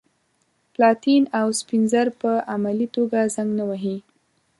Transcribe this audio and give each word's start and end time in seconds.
پلاتین 0.73 1.23
او 1.39 1.47
سپین 1.59 1.83
زر 1.91 2.07
په 2.21 2.31
عملي 2.53 2.87
توګه 2.95 3.19
زنګ 3.35 3.49
نه 3.59 3.63
وهي. 3.69 3.97